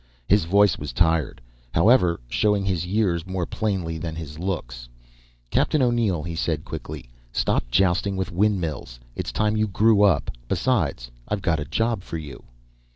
His 0.27 0.45
voice 0.45 0.79
was 0.79 0.93
tired, 0.93 1.41
however, 1.75 2.19
showing 2.27 2.65
his 2.65 2.87
years 2.87 3.27
more 3.27 3.45
plainly 3.45 3.99
than 3.99 4.15
his 4.15 4.39
looks. 4.39 4.89
"Captain 5.51 5.79
O'Neill," 5.79 6.23
he 6.23 6.33
said 6.33 6.65
quickly. 6.65 7.07
"Stop 7.31 7.67
jousting 7.69 8.15
with 8.17 8.31
windmills. 8.31 8.99
It's 9.15 9.31
time 9.31 9.55
you 9.55 9.67
grew 9.67 10.01
up. 10.01 10.31
Besides, 10.47 11.11
I've 11.27 11.43
got 11.43 11.59
a 11.59 11.65
job 11.65 12.01
for 12.01 12.17
you." 12.17 12.43